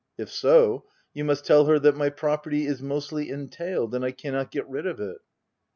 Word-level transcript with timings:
If 0.17 0.31
so, 0.31 0.85
you 1.13 1.23
must 1.23 1.45
tell 1.45 1.65
her 1.65 1.77
that 1.77 1.95
my 1.95 2.09
property 2.09 2.65
is 2.65 2.81
mostly 2.81 3.29
entailed, 3.29 3.93
and 3.93 4.03
I 4.03 4.09
cannot 4.11 4.49
get 4.49 4.67
rid 4.67 4.87
of 4.87 4.99
it. 4.99 5.19